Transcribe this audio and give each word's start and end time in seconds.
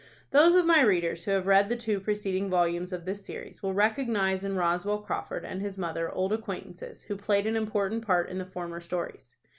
Those 0.31 0.55
of 0.55 0.65
my 0.65 0.81
readers 0.81 1.25
who 1.25 1.31
have 1.33 1.45
read 1.45 1.69
the 1.69 1.75
two 1.75 1.99
preceding 1.99 2.49
volumes 2.49 2.91
of 2.91 3.05
this 3.05 3.23
series 3.23 3.61
will 3.61 3.75
recognize 3.75 4.43
in 4.43 4.55
Roswell 4.55 4.97
Crawford 4.97 5.45
and 5.45 5.61
his 5.61 5.77
mother 5.77 6.09
old 6.11 6.33
acquaintances 6.33 7.03
who 7.03 7.15
played 7.15 7.45
an 7.45 7.55
important 7.55 8.03
part 8.03 8.27
in 8.27 8.39
the 8.39 8.45
former 8.47 8.81
stories. 8.81 9.35